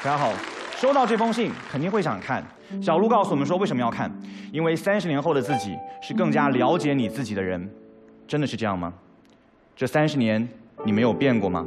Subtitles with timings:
[0.00, 0.32] 大家好，
[0.76, 2.40] 收到这封信肯定会想看。
[2.80, 4.08] 小鹿告诉我们说，为什么要看？
[4.52, 7.68] 因为三十年后的自己是更加了解你自己的人。
[8.24, 8.94] 真的是这样吗？
[9.74, 10.48] 这三十年
[10.84, 11.66] 你没有变过吗？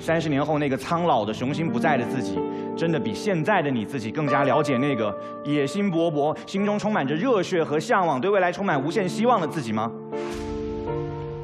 [0.00, 2.38] 三十年后那个苍老的雄心不在的自己，
[2.76, 5.12] 真的比现在的你自己更加了解那个
[5.44, 9.90] 野心勃勃、心中充满着热血和向往、对未来充满无限希望的自己吗？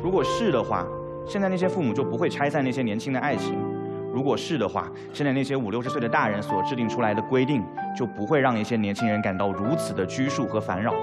[0.00, 0.86] 如果是的话，
[1.26, 3.73] 现在那些父母就不会拆散那些年轻的爱情。
[4.14, 7.64] 如果是的话，现在那些五六十岁的大人所制定出来的规定，
[7.98, 10.94] 就不会让一些年轻人感到如此的拘束和烦扰。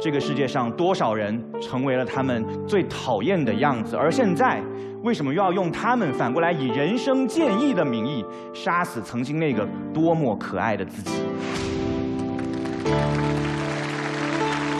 [0.00, 4.62] 这个世界上多少人成为了他们最讨厌的样子，而现在，
[5.02, 11.10] 为什么又要用他们反过来以人生建议的名义杀死曾经那个多么可爱的自己？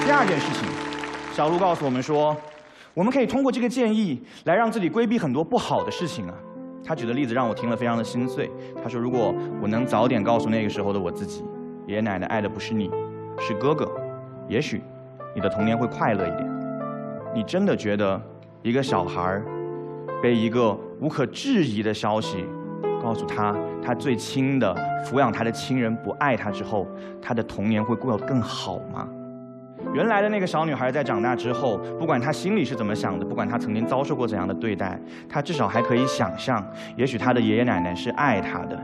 [0.05, 0.69] 第二件事情，
[1.35, 2.37] 小鹿告诉我们说，
[2.95, 6.35] 我们可以通过这个建议来让自己规避很多不好的事情啊。
[6.85, 8.51] 他举的例子让我听了非常的心碎。
[8.83, 11.45] 他说：“如果我能早点告诉那个时候的我自己，
[11.87, 12.91] 爷爷奶奶爱的不是你，
[13.39, 13.91] 是哥哥，
[14.49, 14.83] 也许
[15.35, 16.51] 你的童年会快乐一点。”
[17.33, 18.21] 你真的觉得
[18.61, 19.41] 一个小孩
[20.21, 22.45] 被一个无可置疑的消息
[23.01, 26.89] 告诉他，他最亲的抚养他的亲人不爱他之后，
[27.23, 29.09] 他的童年会过得更好吗？
[29.95, 36.65] 原来的那个小女孩在长大之后，不管她心里是怎么想的，不管她曾经遭受过怎样的对待，她至少还可以想象，
[36.97, 38.79] 也许她的爷爷奶奶是爱她的，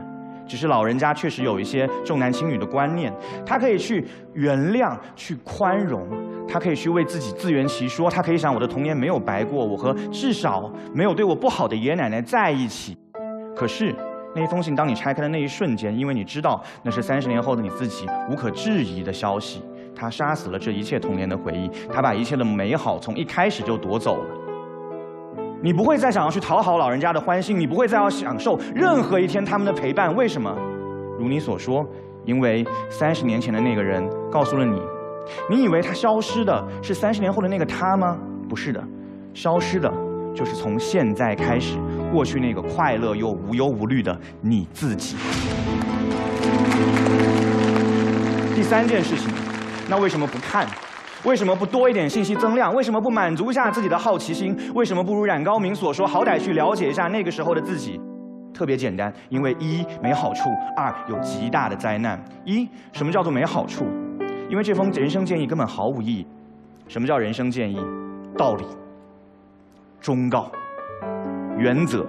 [0.45, 3.13] 只是老人家确实有一些重男轻女的观念，
[3.45, 6.05] 她可以去原谅、去宽容，
[6.47, 12.97] 她可以去为自己自圆其说，她可以想我的童年没有白过，我和至少没有对我不好的爷爷奶奶在一起。
[13.55, 13.95] 可是
[14.35, 19.61] 那封信，当你拆开的那一瞬间，因为你知道那是三十年后的你自己无可置疑的消息。
[19.97, 24.29] 他杀死了这一切童年的回忆，他把一切的美好从一开始就夺走了。
[25.59, 30.15] 你不会再想要去讨好老人家的欢心，你不会再要享受任何一天他们的陪伴。
[30.15, 30.55] 为什么？
[31.17, 31.83] 如你所说，
[32.25, 34.79] 因为三十年前的那个人告诉了你。
[35.49, 38.19] 你以为他消失的是三十年后的那个他吗？
[38.47, 38.81] 不是的，
[39.33, 39.91] 消失的
[40.33, 41.79] 就是从现在开始
[42.13, 45.17] 过去那个快乐又无忧无虑的你自己。
[48.55, 49.46] 第三件事情。
[49.89, 50.67] 那为什么不看？
[51.23, 52.73] 为什么不多一点信息增量？
[52.75, 54.55] 为什么不满足一下自己的好奇心？
[54.75, 57.99] 为什么不如冉高明所说，好歹去了解一下那个时候的自己？
[58.53, 62.23] 特别简单，因为一没好处，二有极大的灾难。
[62.45, 63.85] 一，什么叫做没好处？
[64.49, 66.25] 因为这封人生建议根本毫无意义。
[66.87, 67.79] 什么叫人生建议？
[68.37, 68.65] 道理、
[69.99, 70.51] 忠告、
[71.57, 72.05] 原则，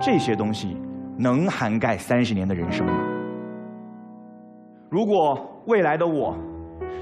[0.00, 0.76] 这些东西
[1.18, 3.11] 能涵盖三十年的人生吗？
[4.92, 6.36] 如果未来的我，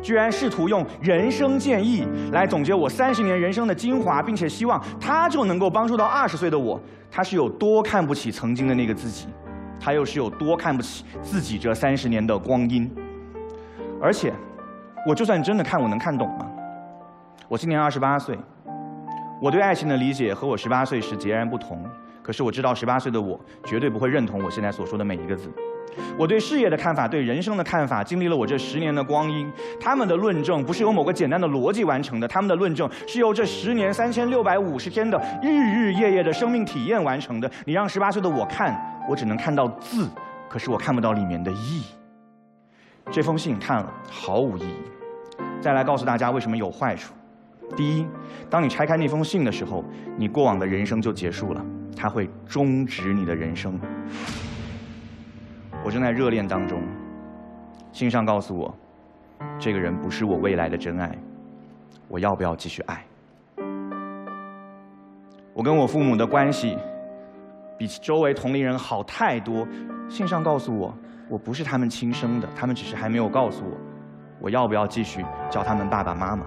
[0.00, 6.80] 居然试图用人生建议来总结我三十年人生的精华，并且希望他就能够帮助到二十岁的我，
[7.10, 9.26] 他是有多看不起曾经的那个自己，
[9.80, 12.88] 他又是有多看不起自己这三十年的光阴？
[14.00, 14.32] 而且，
[15.04, 16.46] 我就算真的看，我能看懂吗？
[17.48, 18.38] 我今年二十八岁，
[19.42, 21.84] 我对爱情的理解和我十八岁时截然不同。
[22.22, 25.50] 可是我知道，十八岁的我绝对不会认同我现在所说的每一个字。
[26.16, 37.50] 我对事业的看法，对人生的看法，经历了我这十年的光阴，他们的论证不是由某个简单的逻辑完成的，他们的论证是由这十年三千六百五十天的日日夜夜的生命体验完成的。
[37.64, 40.08] 你让十八岁的我看，我只能看到字，
[40.48, 41.82] 可是我看不到里面的意。
[43.10, 44.74] 这封信看了毫无意义。
[45.60, 47.12] 再来告诉大家为什么有坏处。
[47.76, 48.06] 第一，
[48.48, 49.84] 当你拆开那封信的时候，
[50.16, 51.64] 你过往的人生就结束了，
[51.96, 53.78] 它会终止你的人生。
[55.82, 56.82] 我正在热恋当中，
[57.90, 58.72] 信上告诉我，
[59.58, 61.10] 这个人不是我未来的真爱，
[62.06, 63.02] 我要不要继续爱？
[65.54, 66.76] 我跟我父母的关系
[67.78, 69.66] 比周围同龄人好太多，
[70.08, 70.94] 信上告诉我，
[71.30, 73.76] 我不是他们亲生的，他们只是还没有告诉我，
[74.38, 76.44] 我要不要继续叫他们爸爸妈妈？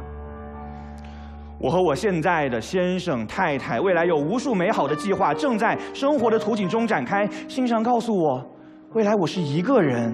[1.60, 8.53] 我和我现在的先生太太，未来有无数美好的计划正在生活的图景中展开，信上告诉我。
[8.94, 10.14] 未来我是一个人，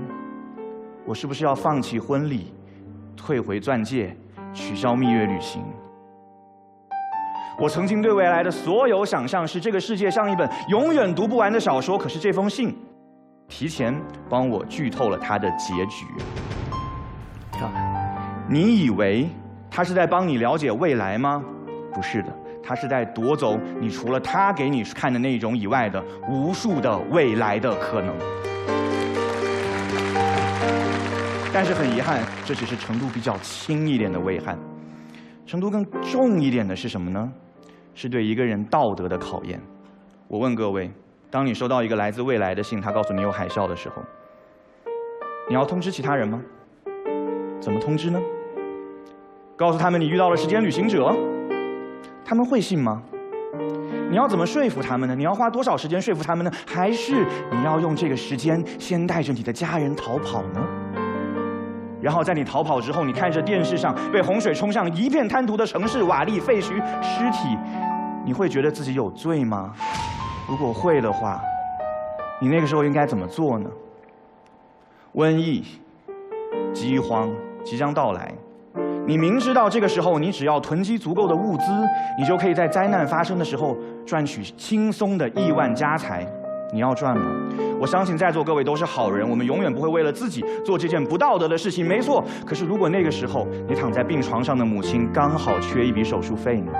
[1.05, 2.53] 我是不是要放弃婚礼，
[3.13, 4.15] 退回钻戒，
[4.53, 5.61] 取消蜜月旅行？
[7.59, 12.73] 我曾经对未来的所有想象是这个世界像一本永远读不完的小说，可是这封信
[13.49, 13.93] 提前
[14.29, 16.05] 帮我剧透了它的结局。
[18.47, 19.27] 你以为
[19.69, 21.43] 他是在帮你了解未来吗？
[21.93, 22.33] 不是的，
[22.63, 28.15] 他是在夺走你除了他给你看的那种以外的无数的未来的可能。
[31.61, 34.57] 但是很遗憾，这只是程度比较轻一点的危害，
[35.45, 37.29] 程度更重一点的是什么呢？
[37.93, 39.59] 是对一个人道德的考验。
[40.29, 40.89] 我问各位，
[41.29, 44.01] 当你收到一个来自未来的信，他告诉你有海啸的时候，
[45.49, 46.41] 你要通知其他人吗？
[47.59, 48.21] 怎么通知呢？
[49.57, 51.13] 告诉他们你遇到了时间旅行者，
[52.23, 53.03] 他们会信吗？
[54.09, 55.13] 你要怎么说服他们呢？
[55.13, 56.51] 你要花多少时间说服他们呢？
[56.65, 60.78] 还是你要用这个时间先带着你的家人逃跑呢？
[62.01, 67.57] 然后在你逃跑之后，你看着电视上被洪水冲向一片滩涂的城市，瓦砾废墟、尸体，
[68.25, 69.73] 你会觉得自己有罪吗？
[70.47, 71.41] 如果会的话，
[72.39, 73.69] 你那个时候应该怎么做呢？
[75.15, 75.63] 瘟疫、
[76.73, 77.29] 饥荒
[77.63, 78.31] 即将到来。
[79.05, 81.65] 你明知道这个时候，你只要囤积足够的物资，
[82.17, 83.75] 你就可以在灾难发生的时候
[84.05, 86.25] 赚取轻松的亿万家财。
[86.71, 87.25] 你要赚吗？
[87.79, 91.87] 我相信在座各位都是好人，我们永远不会为了自己做这件不道德的事情。
[91.87, 92.23] 没错。
[92.45, 96.71] 可是如果那个时候你躺在病床上的母亲刚好缺一笔手术费呢？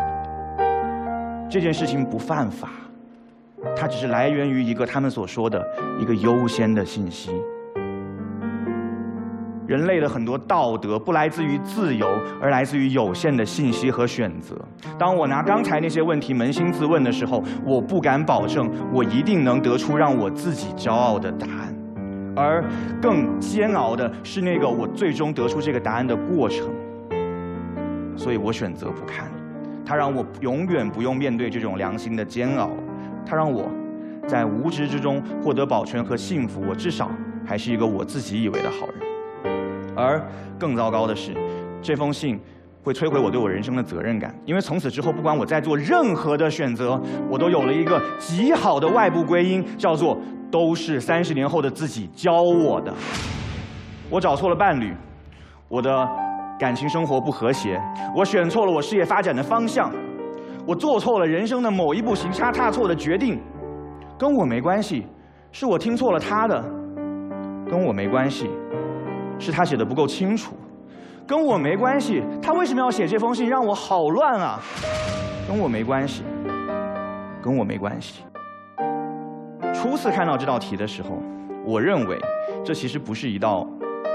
[1.50, 2.70] 这件事情不犯法，
[3.76, 5.66] 它只是来源于一个他们所说的
[6.00, 7.32] 一个优先的信息。
[9.70, 12.08] 人类的很多道德不来自于自由，
[12.42, 14.60] 而来自于有限的信息和选择。
[14.98, 21.76] 当我拿刚才那些问题扪心自问的时候，我不敢保证我一定能得出让我自己骄傲的答案，
[22.36, 22.66] 而
[23.00, 26.68] 更煎熬的是那个我最终得出这个答案的过程。
[28.18, 29.28] 所以我选择不看，
[29.86, 32.72] 它让我永远不用面对这种良心的煎熬，
[33.24, 33.70] 它让我
[34.26, 36.60] 在无知之中获得保全和幸福。
[36.68, 37.12] 我至少
[37.46, 39.09] 还是一个我自己以为的好人。
[40.00, 40.26] 而
[40.58, 41.34] 更糟糕的是，
[41.82, 42.40] 这封信
[42.84, 47.00] 会摧毁我对我人生的责任感，因为从此之后，不管我在做任何的选择，
[47.30, 50.18] 我都有了一个极好的外部归因，叫做
[50.50, 52.94] “都是三十年后的自己教我的”。
[54.10, 54.94] 我找错了伴侣，
[55.68, 56.08] 我的
[56.58, 57.80] 感情生活不和谐，
[58.16, 59.92] 我选错了我事业发展的方向，
[60.66, 63.40] 我做错了人生的某一步行差踏错的决定，
[64.18, 65.06] 跟我没关系，
[65.52, 66.64] 是我听错了他的，
[67.70, 68.50] 跟我没关系。
[69.40, 70.56] 是他写的不够清楚，
[71.26, 72.22] 跟我没关系。
[72.42, 74.60] 他为什么要写这封信让我好乱啊？
[75.48, 76.24] 跟我没关系，
[77.42, 78.24] 跟我没关系。
[79.74, 81.18] 初次看到这道题的时候，
[81.66, 82.18] 我认为
[82.64, 83.66] 这其实不是一道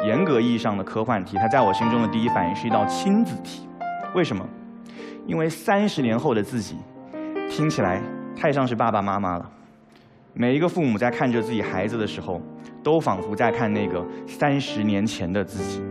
[0.06, 3.66] 严格意义上的科幻题，它在我心中的第一反应是一道亲子题。
[4.14, 4.46] 为什么？
[5.26, 6.76] 因为三十年后的自己，
[7.48, 8.00] 听起来
[8.36, 9.50] 太像是爸爸妈妈了。
[10.34, 12.40] 每一个父母在看着自己孩子的时候。
[12.84, 15.82] 都仿佛在看那个三十年前的自己，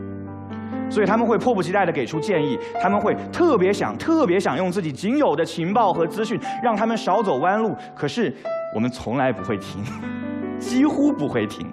[0.89, 7.75] 所以他们会迫不及待地给出建议，他们会特别想、特别想用自己仅有的情报和资讯，让他们少走弯路。
[7.95, 8.33] 可是
[8.75, 9.83] 我们从来不会听，
[10.59, 11.67] 几乎不会听。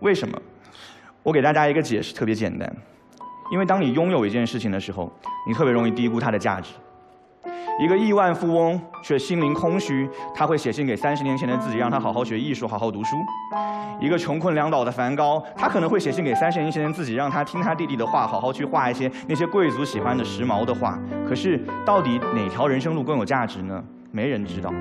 [0.00, 0.36] 为什么？
[1.22, 2.70] 我给大家一个解释，特别简单，
[3.52, 5.12] 因为当你拥有一件事情的时候，
[5.46, 6.72] 你特别容易低估它的价值。
[7.78, 13.16] 一个亿万富翁却心灵空虚，他会写信给三十年前的自己，让他好好学艺术，好好读书。
[14.00, 20.98] 一个穷困潦倒的梵高，他可能会写信给三十年前的自己，让他听他弟弟的话，好好去画一些那些贵族喜欢的时髦的画。
[21.28, 23.84] 可是，到底哪条人生路更有价值呢？
[24.10, 24.72] 没人知道。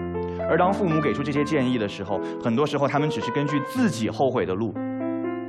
[0.49, 4.73] 而当父母给出这些建议的时候，很多时候他们只是根据自己后悔的路，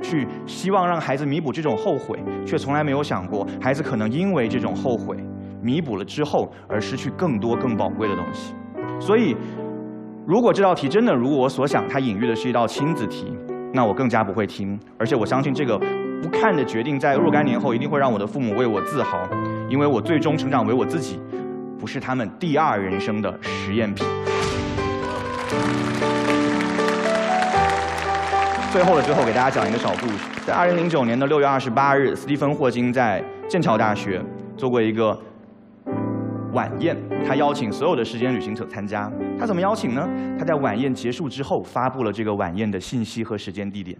[0.01, 5.15] 去希望让孩子弥补这种后悔，却从来没有想过孩子可能因为这种后悔。
[5.61, 8.53] 弥补了之后，而失去更多更宝贵的东西。
[8.99, 9.35] 所以，
[10.25, 13.31] 如果这道题真的如我所想，它隐喻的是一道亲子题，
[13.73, 14.79] 那我更加不会听。
[14.97, 15.77] 而且我相信这个
[16.21, 19.27] 不看的决定，在若干年后一定会让我的父母为我自豪，
[19.69, 21.19] 因为我最终成长为我自己，
[21.79, 24.05] 不是他们第二人生的实验品。
[28.71, 30.25] 最后的最后，给大家讲一个小故事。
[30.45, 34.21] 在二零零九年的六月二十八日，斯蒂芬·霍金在剑桥大学
[34.57, 35.17] 做过一个。
[36.57, 39.07] 晚宴，他邀请所有的时间旅行者参加。
[39.37, 40.09] 他怎么邀请呢？
[40.39, 43.95] 他在晚宴结束之后发布了这个晚宴的信息和时间地点，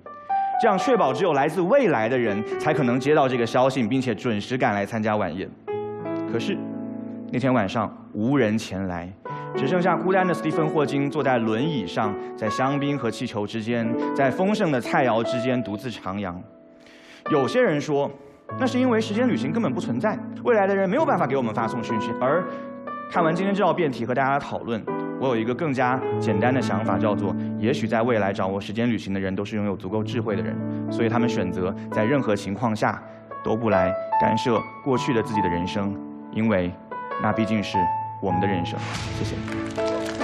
[0.59, 5.47] 这样确保只有来自未来的人才可能接到这个消息，并且准时赶来参加晚宴。
[6.31, 6.57] 可是
[7.31, 9.07] 那天晚上无人前来，
[9.55, 16.33] 只剩下孤单的斯蒂芬·霍金坐在轮椅上，在香槟和气球之间，在丰盛的菜肴之间独自徜徉。
[17.29, 18.09] 有些人说。
[18.59, 22.11] 那是因为时间旅行根本不存在，未来的人没有办法给我们发送讯息。
[22.19, 22.43] 而
[23.11, 24.83] 看完今天这道辩题和大家讨论，
[25.19, 30.55] 我有一个更加简单的想法，叫做：也许在未来掌握时间旅行的人都是拥有足够智慧的人，
[30.91, 33.01] 所以他们选择在任何情况下
[33.43, 35.95] 都不来干涉过去的自己的人生，
[36.31, 36.71] 因为
[37.21, 37.77] 那毕竟是
[38.21, 38.77] 我们的人生。
[39.17, 40.16] 谢谢。